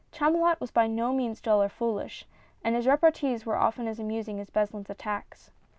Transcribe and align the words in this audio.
Chamulot 0.11 0.59
was 0.59 0.71
by 0.71 0.87
no 0.87 1.13
means 1.13 1.39
dull 1.41 1.61
or 1.61 1.69
foolish, 1.69 2.25
and 2.63 2.75
his 2.75 2.87
repartees 2.87 3.45
were 3.45 3.55
often 3.55 3.87
as 3.87 3.99
amusing 3.99 4.39
as 4.39 4.49
Beslin's 4.49 4.89
attacks. 4.89 5.51